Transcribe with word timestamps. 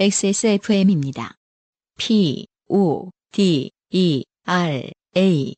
XSFM입니다. 0.00 1.34
P, 1.98 2.46
O, 2.70 3.10
D, 3.32 3.70
E, 3.90 4.24
R, 4.46 4.90
A. 5.14 5.54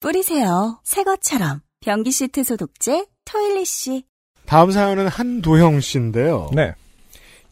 뿌리세요. 0.00 0.80
새 0.84 1.02
것처럼. 1.02 1.60
변기 1.80 2.10
시트 2.12 2.44
소독제 2.44 3.04
토일리쉬. 3.26 4.04
다음 4.46 4.70
사연은 4.70 5.08
한도형 5.08 5.82
씨인데요. 5.82 6.48
네. 6.54 6.74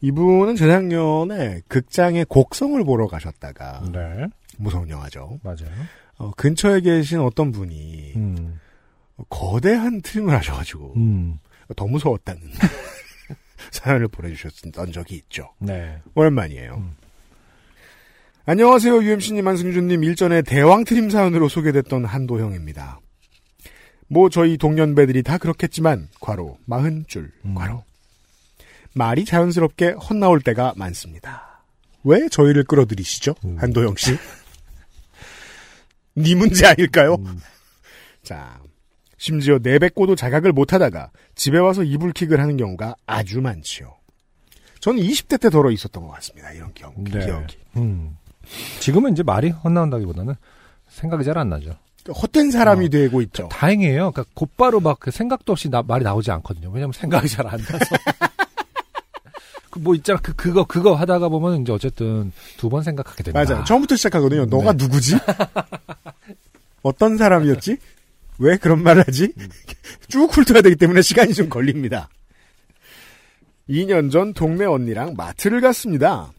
이분은 0.03 0.57
재작년에 0.57 1.63
극장에 1.69 2.25
곡성을 2.29 2.83
보러 2.85 3.07
가셨다가 3.07 3.83
네. 3.93 4.27
무서운 4.59 4.91
영화죠. 4.91 5.39
맞아요. 5.43 5.71
어, 6.19 6.33
근처에 6.37 6.81
계신 6.81 7.21
어떤 7.21 7.53
분이 7.53 8.13
음. 8.17 8.61
거대한 9.29 10.03
트림을 10.03 10.35
하셔가지고 10.35 10.95
음. 10.97 11.39
더 11.77 11.87
무서웠다는 11.87 12.43
사연을 13.71 14.09
보내주셨던 14.09 14.93
적이 14.93 15.15
있죠. 15.17 15.51
네. 15.59 15.99
오랜만이에요. 16.15 16.75
음. 16.75 16.97
안녕하세요, 18.45 19.05
UMC님, 19.05 19.47
안승준님. 19.47 20.03
일전에 20.03 20.43
대왕 20.43 20.83
트림 20.83 21.11
사연으로 21.11 21.49
소개됐던 21.49 22.05
한도형입니다. 22.05 22.99
뭐 24.09 24.29
저희 24.29 24.59
동년배들이 24.59 25.23
다 25.23 25.39
그렇겠지만 25.39 26.09
괄호 26.21 26.59
마흔 26.67 27.05
줄 27.07 27.31
음. 27.45 27.55
괄호 27.55 27.85
말이 28.95 29.25
자연스럽게 29.25 29.93
헛나올 29.93 30.41
때가 30.41 30.75
많습니다. 30.77 31.63
왜 32.05 32.29
저희를 32.29 32.65
끌어들이시죠, 32.65 33.35
음. 33.45 33.57
한도형 33.59 33.95
씨? 33.97 34.17
네 36.15 36.35
문제 36.35 36.67
아닐까요? 36.67 37.15
음. 37.15 37.41
자, 38.23 38.61
심지어 39.17 39.59
내뱉고도 39.63 40.15
자각을 40.17 40.53
못하다가 40.53 41.11
집에 41.35 41.59
와서 41.59 41.83
이불킥을 41.83 42.41
하는 42.41 42.57
경우가 42.57 42.97
아주 43.07 43.41
많지요. 43.41 43.95
저는 44.81 45.01
20대 45.03 45.41
때 45.41 45.49
덜어 45.49 45.71
있었던 45.71 46.03
것 46.03 46.11
같습니다. 46.17 46.51
이런 46.53 46.73
경, 46.75 46.93
네. 47.05 47.25
기억이. 47.25 47.57
음. 47.77 48.17
지금은 48.81 49.13
이제 49.13 49.23
말이 49.23 49.51
헛나온다기보다는 49.51 50.35
생각이 50.89 51.25
잘 51.25 51.39
안 51.39 51.49
나죠. 51.49 51.77
헛된 52.09 52.51
사람이 52.51 52.87
어. 52.87 52.89
되고 52.89 53.23
있죠. 53.23 53.49
다행이에요. 53.49 54.11
그러니까 54.11 54.25
곧바로 54.35 54.81
막그 54.81 55.13
생각도 55.13 55.53
없이 55.53 55.69
나- 55.71 55.83
말이 55.83 56.03
나오지 56.03 56.33
않거든요. 56.33 56.69
왜냐면 56.71 56.93
생각이 56.93 57.29
잘 57.29 57.47
안 57.47 57.59
나서. 57.61 57.79
그 59.73 59.79
뭐 59.81 59.95
있잖아. 59.95 60.19
그, 60.23 60.35
그거, 60.35 60.65
그거 60.65 60.95
하다가 60.95 61.29
보면 61.29 61.63
이제 61.63 61.73
어쨌든 61.73 62.31
두 62.59 62.69
번 62.69 62.83
생각하게 62.83 63.23
된다. 63.25 63.43
맞아요. 63.45 63.65
처음부터 63.65 63.97
시작하거든요. 63.97 64.45
너가 64.47 64.73
네. 64.75 64.85
누구지? 64.85 65.17
어떤 66.83 67.17
사람이었지? 67.17 67.79
왜 68.39 68.57
그런 68.59 68.83
말을 68.83 69.05
하지? 69.07 69.33
음. 69.37 69.49
쭉 70.09 70.29
훑어야 70.37 70.63
되기 70.63 70.77
때문에 70.77 71.01
시간이 71.03 71.33
좀 71.35 71.49
걸립니다. 71.49 72.09
2년 73.69 74.11
전 74.11 74.35
동네 74.35 74.65
언니랑 74.67 75.15
마트를 75.17 75.61
갔습니다. 75.61 76.33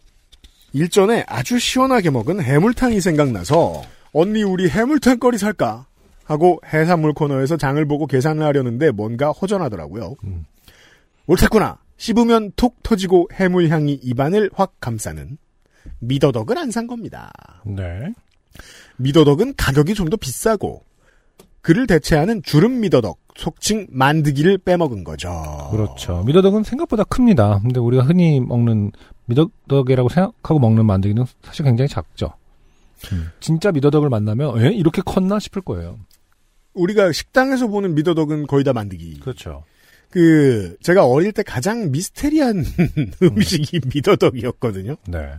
일전에 0.74 1.24
아주 1.28 1.60
시원하게 1.60 2.10
먹은 2.10 2.42
해물탕이 2.42 3.00
생각나서 3.02 3.84
언니 4.12 4.44
우리 4.44 4.70
해물탕 4.70 5.20
거리 5.20 5.38
살까? 5.38 5.86
하고 6.26 6.60
해산물 6.72 7.14
코너에서 7.14 7.58
장을 7.58 7.84
보고 7.86 8.06
계산을 8.08 8.44
하려는데 8.44 8.92
뭔가 8.92 9.32
허전하더라고요. 9.32 10.16
음. 10.24 10.46
옳겠구나. 11.28 11.78
씹으면 11.98 12.52
톡 12.56 12.82
터지고 12.84 13.30
해물향이 13.34 13.94
입안을 14.02 14.50
확 14.54 14.74
감싸는 14.80 15.38
미더덕을 16.00 16.58
안 16.58 16.72
산 16.72 16.88
겁니다. 16.88 17.32
네. 17.66 18.14
미더덕은 18.98 19.56
가격이 19.58 19.94
좀 19.96 20.10
더 20.10 20.18
비싸고 20.18 20.84
그를 21.62 21.88
대체하는 21.88 22.44
주름 22.44 22.82
미더덕, 22.82 23.18
속칭 23.38 23.88
만드기를 23.90 24.58
빼먹은 24.60 25.04
거죠. 25.06 25.32
그렇죠. 25.72 26.22
미더덕은 26.26 26.64
생각보다 26.64 27.04
큽니다. 27.06 27.60
근데 27.62 27.80
우리가 27.80 28.04
흔히 28.04 28.42
먹는 28.42 28.92
미더덕이라고 29.28 30.10
생각하고 30.10 30.60
먹는 30.60 30.86
만두기는 30.86 31.24
사실 31.42 31.64
굉장히 31.64 31.88
작죠. 31.88 32.34
음. 33.14 33.30
진짜 33.40 33.72
미더덕을 33.72 34.10
만나면 34.10 34.62
에? 34.62 34.74
이렇게 34.74 35.02
컸나 35.06 35.40
싶을 35.40 35.62
거예요. 35.62 36.00
우리가 36.74 37.12
식당에서 37.14 37.68
보는 37.68 37.96
미더덕은 37.96 38.48
거의 38.48 38.64
다 38.66 38.74
만드기. 38.74 39.20
그렇죠. 39.22 39.64
그 40.14 40.78
제가 40.84 41.08
어릴 41.08 41.32
때 41.32 41.42
가장 41.42 41.90
미스테리한 41.90 42.64
음식이 43.24 43.82
미더덕이었거든요. 43.92 44.96
네. 45.08 45.32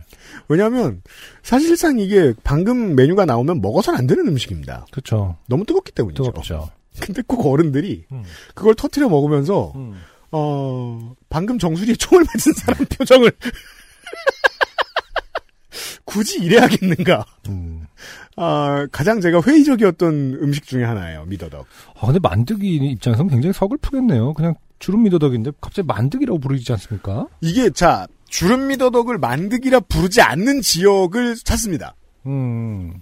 왜냐하면 0.49 1.01
사실상 1.43 1.97
이게 1.97 2.33
방금 2.43 2.93
메뉴가 2.93 3.23
나오면 3.23 3.61
먹어서는 3.61 3.97
안 3.97 4.05
되는 4.05 4.27
음식입니다. 4.27 4.85
그렇죠. 4.91 5.37
너무 5.47 5.65
뜨겁기 5.65 5.93
때문이죠. 5.93 6.23
뜨겁죠. 6.23 6.69
근데 6.99 7.21
꼭 7.25 7.45
어른들이 7.45 8.03
음. 8.11 8.23
그걸 8.53 8.75
터트려 8.75 9.07
먹으면서 9.07 9.71
음. 9.77 9.95
어 10.33 11.15
방금 11.29 11.57
정수리에 11.57 11.95
총을 11.95 12.25
맞은 12.25 12.51
사람 12.51 12.85
표정을 12.91 13.31
굳이 16.03 16.43
이래야겠는가? 16.43 17.25
음. 17.47 17.87
아, 18.35 18.87
가장 18.91 19.21
제가 19.21 19.41
회의적이었던 19.41 20.39
음식 20.41 20.65
중에 20.65 20.83
하나예요, 20.83 21.23
미더덕. 21.25 21.65
아, 21.97 22.05
근데 22.05 22.19
만드기 22.21 22.75
입장에서는 22.75 23.29
굉장히 23.29 23.53
서글프겠네요. 23.53 24.33
그냥 24.33 24.55
주름 24.79 25.03
미더덕인데 25.03 25.51
갑자기 25.61 25.87
만드기라고 25.87 26.39
부르지 26.39 26.71
않습니까? 26.73 27.27
이게, 27.41 27.69
자, 27.69 28.07
주름 28.27 28.67
미더덕을 28.67 29.17
만드기라 29.17 29.81
부르지 29.81 30.21
않는 30.21 30.61
지역을 30.61 31.35
찾습니다. 31.35 31.95
음. 32.25 33.01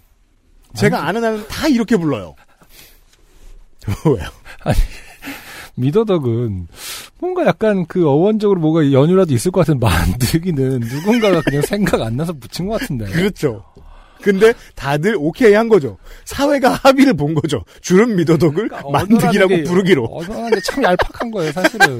제가 0.75 1.07
아는 1.07 1.23
한은 1.23 1.47
다 1.47 1.67
이렇게 1.67 1.97
불러요. 1.97 2.35
왜요? 4.06 4.29
미더덕은 5.75 6.67
뭔가 7.19 7.45
약간 7.45 7.85
그 7.88 8.07
어원적으로 8.07 8.59
뭐가 8.59 8.91
연유라도 8.91 9.34
있을 9.34 9.51
것 9.51 9.61
같은 9.61 9.79
만드기는 9.79 10.79
누군가가 10.79 11.41
그냥 11.41 11.61
생각 11.63 12.01
안 12.01 12.16
나서 12.16 12.34
붙인 12.34 12.67
것 12.67 12.79
같은데. 12.79 13.05
그렇죠. 13.05 13.63
근데 14.23 14.53
다들 14.75 15.16
오케이 15.17 15.53
한 15.53 15.67
거죠. 15.69 15.97
사회가 16.25 16.72
합의를 16.72 17.13
본 17.13 17.34
거죠. 17.35 17.63
주름 17.81 18.16
미더덕을 18.16 18.69
그러니까 18.69 18.81
언어라는 18.84 19.47
게 19.50 19.63
부르기로. 19.63 20.06
언어라는 20.11 20.50
게 20.51 20.59
참 20.63 20.84
얄팍한 20.84 21.29
거예요, 21.31 21.51
사실은. 21.51 21.97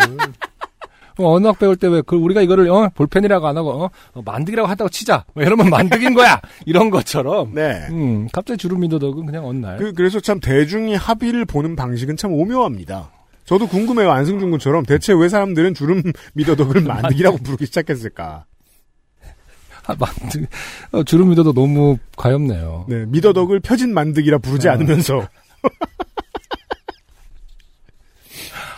어, 1.20 1.34
언어학 1.36 1.60
배울 1.60 1.76
때 1.76 1.88
왜, 1.88 2.02
그, 2.02 2.16
우리가 2.16 2.42
이거를, 2.42 2.68
어, 2.72 2.90
볼펜이라고 2.96 3.46
안 3.48 3.56
하고, 3.56 3.70
어, 3.84 3.90
어, 4.14 4.22
만드기라고 4.26 4.68
한다고 4.68 4.90
치자. 4.90 5.26
뭐 5.36 5.44
이러면 5.44 5.70
만드기인 5.70 6.16
거야! 6.16 6.42
이런 6.66 6.90
것처럼. 6.90 7.54
네. 7.54 7.86
음, 7.92 8.28
갑자기 8.32 8.58
주름 8.58 8.80
미더덕은 8.80 9.26
그냥 9.28 9.46
어느 9.46 9.60
날. 9.60 9.78
그, 9.78 9.94
그래서 9.94 10.20
참 10.20 10.40
대중이 10.40 10.96
합의를 10.96 11.46
보는 11.46 11.76
방식은 11.76 12.18
참 12.18 12.34
오묘합니다. 12.34 13.12
저도 13.46 13.68
궁금해요. 13.68 14.10
안승준 14.10 14.50
군처럼 14.50 14.86
대체 14.86 15.14
왜 15.14 15.30
사람들은 15.30 15.76
주름 15.76 16.02
미더덕을 16.34 16.82
만드기라고 17.22 17.38
부르기 17.38 17.68
시작했을까? 17.68 18.46
아, 19.86 19.96
만드, 20.00 20.46
어, 20.92 21.04
주름 21.04 21.30
미더덕 21.30 21.56
너무 21.56 21.98
가엽네요. 22.18 22.86
네, 22.88 23.06
미더덕을 23.08 23.60
펴진 23.60 23.94
만드기라 23.94 24.38
부르지 24.40 24.70
아. 24.70 24.74
않으면서 24.74 25.28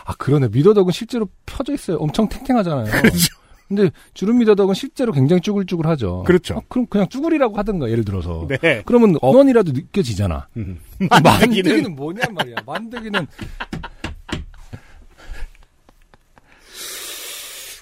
아, 0.06 0.14
그러네. 0.18 0.50
미더덕은 0.52 0.92
실제로 0.92 1.28
펴져 1.46 1.74
있어요. 1.74 1.98
엄청 1.98 2.30
탱탱하잖아요. 2.30 2.86
그렇죠. 2.92 3.28
근데 3.68 3.90
주름 4.14 4.38
미더덕은 4.38 4.76
실제로 4.76 5.12
굉장히 5.12 5.42
쭈글쭈글하죠. 5.42 6.24
그렇죠. 6.28 6.58
아, 6.58 6.62
그럼 6.68 6.86
그냥 6.86 7.10
쭈글이라고 7.10 7.58
하든가, 7.58 7.90
예를 7.90 8.06
들어서. 8.06 8.48
네. 8.48 8.84
그러면 8.86 9.16
어원이라도 9.22 9.72
느껴지잖아. 9.72 10.48
음. 10.58 10.80
만드기는, 11.00 11.24
만드기는 11.24 11.96
뭐냔 11.96 12.34
말이야. 12.36 12.56
만드기는 12.66 13.28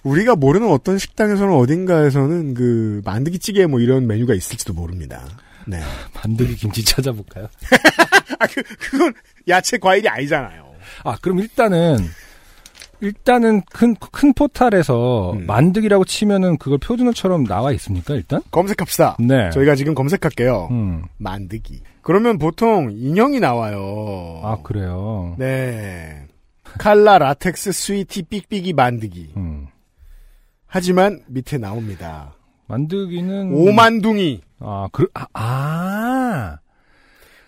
우리가 0.03 0.35
모르는 0.35 0.69
어떤 0.69 0.97
식당에서는 0.97 1.53
어딘가에서는 1.53 2.53
그 2.53 3.01
만드기 3.05 3.39
찌개 3.39 3.65
뭐 3.65 3.79
이런 3.79 4.07
메뉴가 4.07 4.33
있을지도 4.33 4.73
모릅니다. 4.73 5.25
네. 5.65 5.79
만드기 6.13 6.55
김치 6.55 6.83
찾아볼까요? 6.83 7.47
아, 8.39 8.47
그, 8.47 8.61
그건 8.79 9.13
야채 9.47 9.77
과일이 9.77 10.07
아니잖아요. 10.09 10.73
아, 11.05 11.17
그럼 11.21 11.39
일단은 11.39 11.97
일단은 12.99 13.61
큰 13.69 13.95
큰 14.11 14.33
포탈에서 14.33 15.33
음. 15.33 15.45
만드기라고 15.45 16.05
치면은 16.05 16.57
그걸 16.57 16.77
표준어처럼 16.77 17.45
나와 17.45 17.73
있습니까, 17.73 18.13
일단? 18.13 18.41
검색합시다. 18.51 19.17
네. 19.19 19.49
저희가 19.49 19.75
지금 19.75 19.93
검색할게요. 19.93 20.69
음. 20.71 21.03
만드기. 21.17 21.81
그러면 22.01 22.37
보통 22.37 22.91
인형이 22.93 23.39
나와요. 23.41 24.39
아, 24.43 24.57
그래요. 24.63 25.35
네. 25.37 26.25
칼라 26.77 27.17
라텍스 27.17 27.71
스위티 27.73 28.23
삑삑이 28.23 28.71
만드기. 28.73 29.33
음. 29.35 29.62
하지만 30.73 31.19
밑에 31.27 31.59
나옵니다. 31.59 32.33
만드기는 32.65 33.53
오만둥이. 33.53 34.41
아, 34.59 34.87
그 34.91 35.05
아, 35.13 35.27
아. 35.33 36.57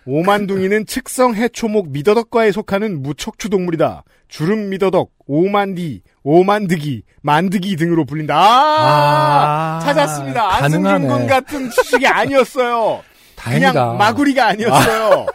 오만둥이는 0.06 0.86
측성 0.86 1.34
해초목 1.34 1.88
미더덕과에 1.90 2.52
속하는 2.52 3.02
무척추 3.02 3.48
동물이다. 3.48 4.04
주름 4.28 4.68
미더덕, 4.68 5.10
오만디, 5.26 6.02
오만드기, 6.22 7.02
만드기 7.22 7.74
등으로 7.74 8.04
불린다. 8.04 8.36
아, 8.36 9.78
아, 9.78 9.80
찾았습니다. 9.80 10.62
안승준 10.62 11.08
군 11.08 11.26
같은 11.26 11.68
수식이 11.70 12.06
아니었어요. 12.06 13.02
다행이다. 13.34 13.72
그냥 13.72 13.98
마구리가 13.98 14.46
아니었어요. 14.46 15.26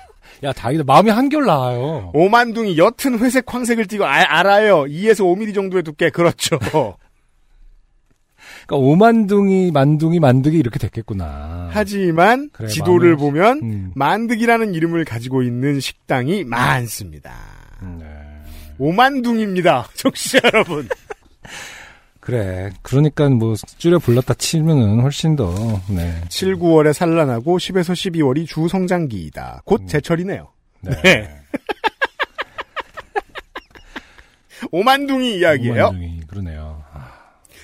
야, 0.45 0.53
다행이다. 0.53 0.85
마음이 0.85 1.11
한결 1.11 1.45
나아요. 1.45 2.11
오만둥이 2.13 2.77
옅은 2.77 3.19
회색 3.19 3.53
황색을 3.53 3.87
띠고 3.87 4.05
아, 4.05 4.13
알아요. 4.13 4.83
2에서 4.83 5.25
5mm 5.25 5.53
정도의 5.53 5.83
두께 5.83 6.09
그렇죠. 6.09 6.57
그러니까 8.71 8.77
오만둥이, 8.77 9.71
만둥이, 9.71 10.19
만득이 10.21 10.57
이렇게 10.57 10.79
됐겠구나. 10.79 11.69
하지만 11.73 12.49
그래, 12.53 12.69
지도를 12.69 13.17
마음을- 13.17 13.19
보면 13.19 13.59
음. 13.63 13.91
만득이라는 13.95 14.73
이름을 14.73 15.03
가지고 15.03 15.43
있는 15.43 15.81
식당이 15.81 16.45
많습니다. 16.45 17.33
음, 17.81 17.97
네. 17.99 18.05
오만둥입니다. 18.77 19.89
청취자 19.95 20.39
여러분. 20.45 20.87
그래. 22.21 22.69
그러니까 22.81 23.27
뭐 23.29 23.55
줄여 23.77 23.99
불렀다 23.99 24.35
치면은 24.35 25.01
훨씬 25.01 25.35
더 25.35 25.53
네. 25.89 26.21
7, 26.29 26.55
9월에 26.55 26.93
산란하고 26.93 27.57
10에서 27.57 27.91
12월이 27.91 28.47
주 28.47 28.69
성장기이다. 28.69 29.63
곧 29.65 29.81
음. 29.81 29.87
제철이네요. 29.87 30.47
네. 30.81 31.01
네. 31.01 31.29
오만둥이 34.71 35.39
이야기예요. 35.39 35.87
오만둥이 35.87 36.21
그러네요. 36.27 36.70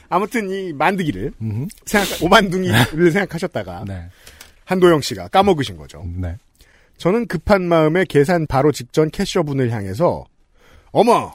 아, 0.10 0.16
아무튼 0.16 0.50
이 0.50 0.74
만드기를 0.74 1.34
음. 1.42 1.68
생각 1.86 2.22
오만둥이를 2.24 3.12
생각하셨다가 3.12 3.84
네. 3.88 4.10
한도영 4.66 5.02
씨가 5.02 5.28
까먹으신 5.30 5.78
거죠. 5.78 6.04
네. 6.16 6.38
저는 6.98 7.28
급한 7.28 7.64
마음에 7.64 8.06
계산 8.06 8.48
바로 8.48 8.72
직전 8.72 9.10
캐셔분을 9.12 9.72
향해서 9.72 10.26
어머 10.92 11.34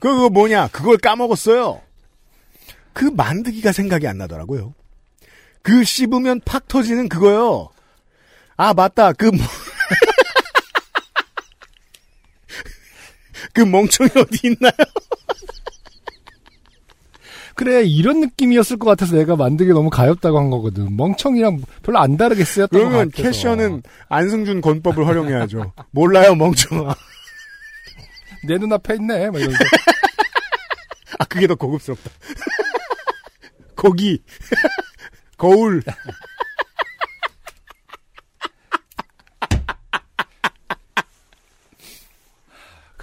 그거 0.00 0.28
뭐냐 0.30 0.68
그걸 0.68 0.96
까먹었어요. 0.98 1.82
그 2.92 3.04
만드기가 3.04 3.72
생각이 3.72 4.06
안 4.08 4.18
나더라고요. 4.18 4.74
그 5.62 5.84
씹으면 5.84 6.40
팍 6.44 6.66
터지는 6.68 7.08
그거요. 7.08 7.68
아 8.56 8.72
맞다 8.72 9.12
그 9.12 9.26
뭐- 9.26 9.46
그 13.52 13.60
멍청이 13.62 14.10
어디 14.16 14.48
있나요? 14.48 14.72
그래 17.56 17.82
이런 17.84 18.20
느낌이었을 18.20 18.78
것 18.78 18.84
같아서 18.86 19.16
내가 19.16 19.34
만들기 19.34 19.72
너무 19.72 19.88
가엽다고 19.88 20.38
한 20.38 20.50
거거든. 20.50 20.94
멍청이랑 20.96 21.62
별로 21.82 21.98
안 21.98 22.16
다르게 22.18 22.44
쓰였던 22.44 22.78
것 22.78 22.86
그러면 22.88 23.10
같아서. 23.10 23.22
캐셔는 23.22 23.82
안승준 24.10 24.60
권법을 24.60 25.06
활용해야죠. 25.06 25.72
몰라요 25.90 26.34
멍청아. 26.34 26.94
내 28.46 28.58
눈앞에 28.58 28.96
있네. 28.96 29.30
막 29.30 29.38
이러면서. 29.40 29.64
아 31.18 31.24
그게 31.24 31.46
더 31.46 31.54
고급스럽다. 31.54 32.10
고기 33.74 34.22
거울 35.38 35.82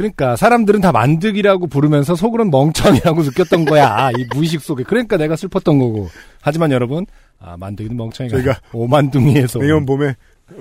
그러니까 0.03 0.35
사람들은 0.35 0.81
다 0.81 0.91
만득이라고 0.91 1.67
부르면서 1.67 2.15
속으로는 2.15 2.51
멍청이라고 2.51 3.23
느꼈던 3.23 3.63
거야. 3.63 4.09
이 4.17 4.25
무의식 4.33 4.59
속에. 4.59 4.83
그러니까 4.83 5.15
내가 5.15 5.37
슬펐던 5.37 5.79
거고. 5.79 6.09
하지만 6.41 6.71
여러분, 6.71 7.05
아 7.39 7.55
만득이는 7.57 7.95
멍청이가 7.95 8.35
저희가 8.35 8.59
오만둥이에서 8.73 9.59
내년 9.59 9.85
봄에 9.85 10.15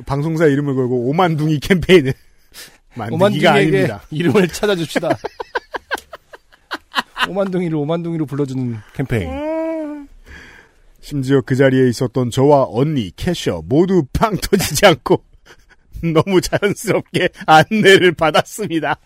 방송사 0.06 0.46
이름을 0.46 0.76
걸고 0.76 1.08
오만둥이 1.08 1.58
캠페인을 1.58 2.14
오만둥이에게 3.10 3.48
아닙니다. 3.48 4.02
이름을 4.12 4.46
찾아줍시다. 4.46 5.08
오만둥이를 7.28 7.76
오만둥이로 7.76 8.26
불러주는 8.26 8.76
캠페인. 8.94 10.06
심지어 11.00 11.40
그 11.40 11.56
자리에 11.56 11.88
있었던 11.88 12.30
저와 12.30 12.66
언니, 12.68 13.10
캐셔 13.16 13.62
모두 13.64 14.04
팡 14.12 14.36
터지지 14.36 14.86
않고 14.86 15.24
너무 16.14 16.40
자연스럽게 16.40 17.30
안내를 17.46 18.12
받았습니다. 18.12 18.96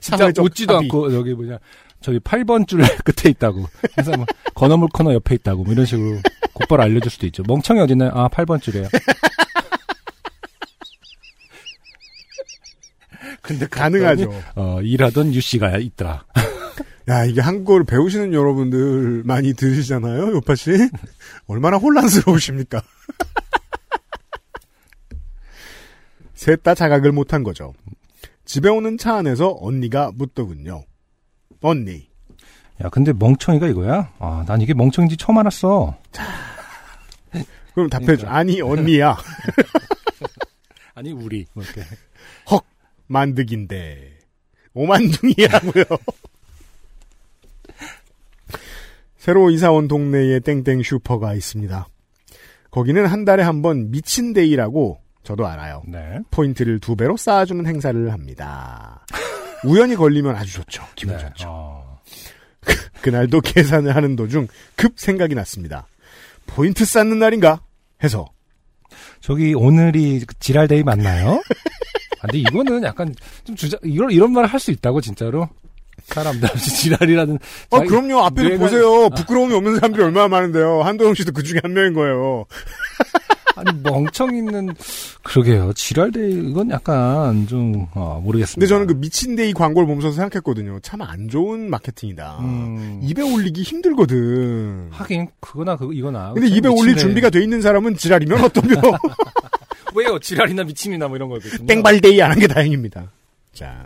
진짜 0.00 0.32
웃지도 0.40 0.74
합의. 0.76 0.86
않고 0.86 1.14
여기 1.14 1.34
뭐냐 1.34 1.58
저기 2.00 2.18
8번 2.20 2.66
줄 2.66 2.80
끝에 3.04 3.30
있다고. 3.30 3.66
그래서 3.94 4.12
뭐 4.16 4.24
건어물 4.54 4.88
코너 4.92 5.12
옆에 5.14 5.34
있다고 5.36 5.64
뭐 5.64 5.72
이런 5.72 5.84
식으로 5.86 6.20
곧바로 6.54 6.82
알려줄 6.84 7.10
수도 7.10 7.26
있죠. 7.26 7.42
멍청이 7.46 7.80
어딨나요? 7.80 8.10
아 8.14 8.28
8번 8.28 8.60
줄이에요. 8.62 8.88
근데 13.42 13.66
가능하죠. 13.66 14.32
어, 14.54 14.80
일하던 14.82 15.34
유 15.34 15.40
씨가 15.40 15.76
있더라. 15.78 16.24
야, 17.08 17.24
이게 17.24 17.40
한국어를 17.40 17.84
배우시는 17.86 18.32
여러분들 18.32 19.22
많이 19.24 19.54
들으시잖아요, 19.54 20.32
요파 20.34 20.54
씨. 20.54 20.70
얼마나 21.48 21.76
혼란스러우십니까? 21.78 22.82
셋 26.34 26.62
다 26.62 26.74
자각을 26.74 27.10
못한 27.12 27.42
거죠. 27.42 27.74
집에 28.50 28.68
오는 28.68 28.98
차 28.98 29.14
안에서 29.14 29.56
언니가 29.60 30.10
묻더군요. 30.12 30.82
언니, 31.60 32.08
야 32.82 32.88
근데 32.88 33.12
멍청이가 33.12 33.68
이거야? 33.68 34.12
아 34.18 34.44
난 34.44 34.60
이게 34.60 34.74
멍청인지 34.74 35.16
처음 35.18 35.38
알았어. 35.38 35.96
그럼 37.74 37.88
답해줘. 37.88 38.26
그러니까. 38.26 38.34
아니, 38.36 38.60
언니야. 38.60 39.16
아니 40.96 41.12
우리 41.12 41.46
뭐 41.54 41.62
이렇게. 41.62 41.82
헉, 42.50 42.64
만득인데. 43.06 44.18
오만둥이라고요. 44.74 45.84
새로 49.16 49.50
이사온 49.50 49.86
동네에 49.86 50.40
땡땡 50.40 50.82
슈퍼가 50.82 51.34
있습니다. 51.34 51.86
거기는 52.72 53.06
한 53.06 53.24
달에 53.24 53.44
한 53.44 53.62
번 53.62 53.92
미친데이라고 53.92 54.99
저도 55.22 55.46
알아요. 55.46 55.82
네. 55.86 56.18
포인트를 56.30 56.78
두 56.80 56.96
배로 56.96 57.16
쌓아주는 57.16 57.66
행사를 57.66 58.12
합니다. 58.12 59.04
우연히 59.64 59.94
걸리면 59.94 60.34
아주 60.34 60.54
좋죠. 60.54 60.82
기분 60.94 61.16
네. 61.16 61.22
좋죠. 61.22 61.44
어. 61.48 62.00
그날도 63.02 63.40
계산을 63.40 63.94
하는 63.94 64.16
도중 64.16 64.48
급 64.76 64.92
생각이 64.98 65.34
났습니다. 65.34 65.86
포인트 66.46 66.84
쌓는 66.84 67.18
날인가? 67.18 67.60
해서 68.02 68.26
저기 69.20 69.54
오늘이 69.54 70.24
그 70.26 70.34
지랄데이 70.38 70.82
맞나요? 70.82 71.42
아, 72.22 72.22
근데 72.22 72.38
이거는 72.38 72.82
약간 72.82 73.14
좀 73.44 73.54
주자 73.56 73.76
이런 73.82 74.10
이런 74.10 74.32
말을 74.32 74.48
할 74.48 74.58
수 74.58 74.70
있다고 74.70 75.00
진짜로 75.00 75.48
사람들 76.06 76.50
없이 76.50 76.70
지랄이라는. 76.74 77.38
어 77.70 77.76
자기 77.78 77.88
그럼요 77.88 78.20
앞에를 78.24 78.56
뇌가- 78.56 78.58
보세요 78.58 79.10
부끄러움이 79.10 79.54
없는 79.54 79.74
사람들이 79.76 80.02
얼마나 80.02 80.28
많은데요 80.28 80.82
한도영 80.82 81.14
씨도 81.14 81.32
그 81.32 81.42
중에 81.42 81.60
한 81.62 81.72
명인 81.74 81.92
거예요 81.94 82.46
아니 83.60 83.78
멍청이는 83.82 84.74
그러게요. 85.22 85.72
지랄day 85.74 86.32
이건 86.50 86.70
약간 86.70 87.46
좀 87.46 87.86
어, 87.94 88.20
모르겠습니다. 88.24 88.54
근데 88.58 88.66
저는 88.66 88.86
그 88.86 88.92
미친day 88.94 89.52
광고를 89.52 89.86
보면서 89.86 90.10
생각했거든요 90.12 90.80
참 90.80 91.00
안 91.02 91.28
좋은 91.28 91.70
마케팅이다 91.70 92.38
음, 92.40 93.00
입에 93.02 93.22
올리기 93.22 93.62
힘들거든 93.62 94.88
하긴 94.90 95.28
그거나 95.40 95.76
그 95.76 95.92
이거나. 95.94 96.32
근데 96.34 96.48
입에 96.48 96.68
올릴 96.68 96.96
준비가 96.96 97.30
돼 97.30 97.42
있는 97.42 97.60
사람은 97.62 97.96
지랄이면 97.96 98.40
어떠며 98.44 98.74
왜요? 99.94 100.18
지랄이나 100.18 100.64
미친이나 100.64 101.08
뭐 101.08 101.16
이런 101.16 101.28
거거든요. 101.28 101.66
땡발day 101.66 102.20
안 102.22 102.30
한 102.32 102.38
게 102.38 102.46
다행입니다. 102.46 103.10
자. 103.52 103.84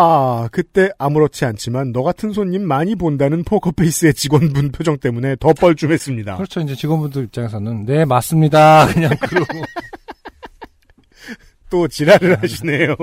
아, 0.00 0.48
그때 0.52 0.90
아무렇지 0.98 1.44
않지만 1.44 1.90
너 1.92 2.04
같은 2.04 2.32
손님 2.32 2.62
많이 2.66 2.94
본다는 2.94 3.42
포커페이스의 3.42 4.14
직원분 4.14 4.70
표정 4.70 4.96
때문에 4.96 5.34
더 5.40 5.52
뻘쭘했습니다. 5.52 6.36
그렇죠. 6.36 6.60
이제 6.60 6.76
직원분들 6.76 7.24
입장에서는 7.24 7.84
네 7.84 8.04
맞습니다. 8.04 8.86
그냥 8.92 9.10
그러고 9.20 9.46
또 11.68 11.88
지랄을 11.88 12.40
하시네요. 12.40 12.94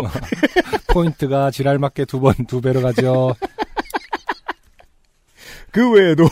포인트가 0.87 1.51
지랄 1.51 1.79
맞게 1.79 2.05
두 2.05 2.21
번 2.21 2.33
두 2.47 2.61
배로 2.61 2.81
가죠. 2.81 3.35
그 5.71 5.91
외에도 5.91 6.23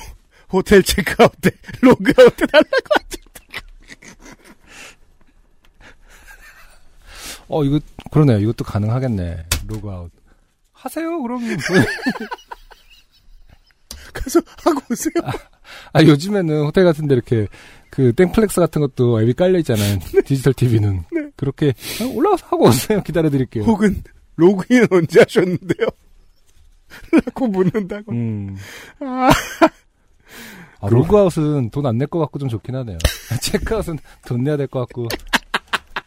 호텔 0.52 0.82
체크아웃 0.82 1.30
때 1.42 1.52
로그아웃 1.82 2.42
해달라고 2.42 2.88
하죠. 2.96 3.22
어 7.50 7.64
이거 7.66 7.80
그러네요. 8.12 8.40
이것도 8.40 8.64
가능하겠네. 8.64 9.46
로그아웃 9.68 10.10
하세요. 10.84 11.22
그럼 11.22 11.42
가서 14.14 14.40
하고 14.64 14.82
오세요. 14.92 15.14
아 15.94 16.04
요즘에는 16.04 16.66
호텔 16.66 16.84
같은데 16.84 17.16
이렇게 17.16 17.48
그 17.90 18.14
땡플렉스 18.14 18.60
같은 18.60 18.82
것도 18.82 19.22
앱이 19.22 19.34
깔려 19.34 19.58
있잖아요. 19.60 20.00
디지털 20.26 20.54
TV는 20.54 21.04
그렇게 21.36 21.74
올라가서 22.14 22.46
하고 22.48 22.66
오세요. 22.68 23.02
기다려 23.04 23.30
드릴게요. 23.30 23.64
혹은 23.64 24.04
로그인 24.36 24.88
언제 24.92 25.20
하셨는데요? 25.22 25.88
라고 27.26 27.48
묻는다고. 27.48 28.12
음. 28.12 28.56
아, 29.00 29.32
아, 30.80 30.88
로그아웃은 30.90 31.70
돈 31.72 31.86
안 31.86 31.98
낼 31.98 32.08
것 32.08 32.20
같고 32.20 32.40
좀 32.40 32.50
좋긴 32.50 32.76
하네요. 32.76 32.98
체크아웃은 33.42 33.98
돈 34.28 34.44
내야 34.44 34.58
될 34.58 34.68
것 34.68 34.80
같고 34.82 35.08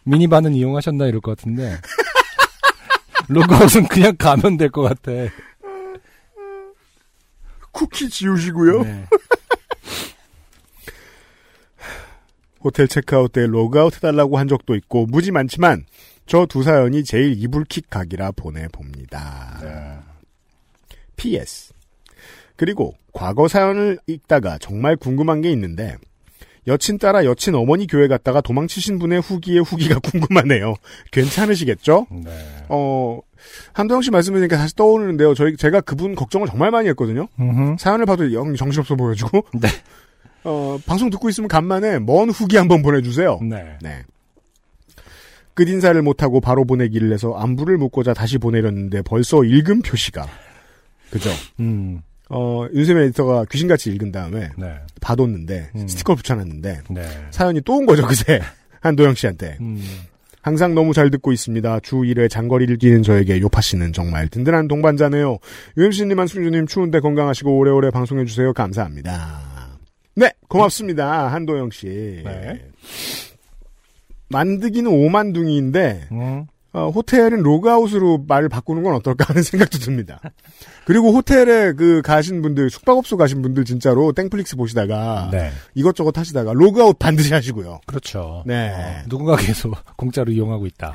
미니바는 0.04 0.54
이용하셨나 0.54 1.06
이럴 1.06 1.20
것 1.20 1.36
같은데 1.36 1.76
로그아웃은 3.28 3.88
그냥 3.88 4.16
가면 4.16 4.56
될 4.56 4.70
것 4.70 4.82
같아. 4.82 5.12
쿠키 7.72 8.08
지우시고요. 8.08 8.82
네. 8.84 9.06
호텔 12.62 12.88
체크아웃 12.88 13.32
때 13.32 13.46
로그아웃 13.46 13.94
해달라고 13.96 14.38
한 14.38 14.48
적도 14.48 14.74
있고 14.74 15.06
무지 15.06 15.30
많지만 15.30 15.84
저 16.26 16.46
두 16.46 16.62
사연이 16.62 17.04
제일 17.04 17.34
이불킥 17.40 17.88
각이라 17.90 18.32
보내봅니다. 18.32 20.02
PS. 21.16 21.72
그리고 22.56 22.96
과거 23.12 23.46
사연을 23.48 23.98
읽다가 24.06 24.58
정말 24.58 24.96
궁금한 24.96 25.40
게 25.42 25.50
있는데 25.52 25.96
여친 26.66 26.98
따라 26.98 27.24
여친 27.24 27.54
어머니 27.54 27.86
교회 27.86 28.08
갔다가 28.08 28.40
도망치신 28.40 28.98
분의 28.98 29.20
후기의 29.20 29.60
후기가 29.62 29.98
궁금하네요. 30.10 30.74
괜찮으시겠죠? 31.12 32.06
네. 32.10 32.30
어, 32.68 33.20
한도영 33.72 34.02
씨 34.02 34.10
말씀이니까 34.10 34.56
다시 34.56 34.74
떠오르는데요. 34.74 35.34
저희, 35.34 35.56
제가 35.56 35.80
그분 35.80 36.14
걱정을 36.14 36.48
정말 36.48 36.70
많이 36.70 36.88
했거든요. 36.88 37.28
음흠. 37.38 37.76
사연을 37.78 38.06
봐도 38.06 38.32
영 38.32 38.54
정신없어 38.56 38.96
보여주고. 38.96 39.46
네. 39.60 39.68
어, 40.44 40.78
방송 40.86 41.10
듣고 41.10 41.28
있으면 41.28 41.48
간만에 41.48 41.98
먼 41.98 42.30
후기 42.30 42.56
한번 42.56 42.82
보내주세요. 42.82 43.38
네. 43.42 43.76
네. 43.82 44.02
끝인사를 45.54 46.00
못하고 46.02 46.40
바로 46.40 46.64
보내기를 46.64 47.12
해서 47.12 47.32
안부를 47.34 47.78
묻고자 47.78 48.12
다시 48.12 48.38
보내렸는데 48.38 49.02
벌써 49.02 49.42
읽음 49.42 49.82
표시가. 49.82 50.26
그죠? 51.10 51.30
음. 51.60 52.02
어, 52.28 52.66
윤세민 52.74 53.04
에디터가 53.04 53.44
귀신같이 53.50 53.90
읽은 53.92 54.10
다음에 54.12 54.50
네. 54.58 54.74
봐뒀는데, 55.00 55.70
음. 55.76 55.88
스티커 55.88 56.14
붙여놨는데, 56.14 56.80
네. 56.90 57.02
사연이 57.30 57.60
또 57.60 57.76
온 57.76 57.86
거죠, 57.86 58.06
그새. 58.06 58.40
한도영 58.80 59.14
씨한테. 59.14 59.56
음. 59.60 59.80
항상 60.42 60.74
너무 60.74 60.92
잘 60.92 61.10
듣고 61.10 61.32
있습니다. 61.32 61.80
주 61.80 61.96
1회 61.96 62.30
장거리를 62.30 62.78
뛰는 62.78 63.02
저에게 63.02 63.40
요팟시는 63.40 63.92
정말 63.92 64.28
든든한 64.28 64.68
동반자네요. 64.68 65.38
UMC님, 65.76 66.18
한승주님 66.20 66.66
추운데 66.68 67.00
건강하시고 67.00 67.58
오래오래 67.58 67.90
방송해주세요. 67.90 68.52
감사합니다. 68.52 69.40
네, 70.14 70.32
고맙습니다. 70.48 71.32
한도영 71.32 71.70
씨. 71.70 72.22
네. 72.24 72.62
만드기는 74.28 74.90
오만둥이인데, 74.90 76.08
음. 76.12 76.46
어, 76.76 76.90
호텔은 76.90 77.42
로그아웃으로 77.42 78.26
말을 78.28 78.50
바꾸는 78.50 78.82
건 78.82 78.92
어떨까 78.94 79.24
하는 79.28 79.42
생각도 79.42 79.78
듭니다. 79.78 80.20
그리고 80.84 81.10
호텔에 81.10 81.72
그 81.72 82.02
가신 82.02 82.42
분들, 82.42 82.68
숙박업소 82.68 83.16
가신 83.16 83.40
분들 83.40 83.64
진짜로 83.64 84.12
땡플릭스 84.12 84.56
보시다가 84.56 85.30
네. 85.32 85.50
이것저것 85.74 86.18
하시다가 86.18 86.52
로그아웃 86.52 86.98
반드시 86.98 87.32
하시고요. 87.32 87.80
그렇죠. 87.86 88.42
네. 88.44 88.68
어, 88.74 89.02
누군가 89.08 89.36
계속 89.36 89.74
공짜로 89.96 90.30
이용하고 90.30 90.66
있다. 90.66 90.94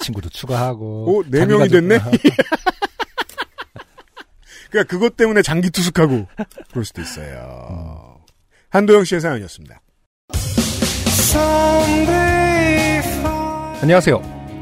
친구도 0.00 0.28
추가하고. 0.30 1.04
오, 1.18 1.22
네 1.30 1.46
명이 1.46 1.68
됐네? 1.68 2.00
그러니까 4.70 4.90
그것 4.90 5.16
때문에 5.16 5.42
장기 5.42 5.70
투숙하고 5.70 6.26
그럴 6.72 6.84
수도 6.84 7.00
있어요. 7.00 8.18
한도영 8.70 9.04
씨의 9.04 9.20
사연이었습니다. 9.20 9.80
안녕하세요. 13.80 14.37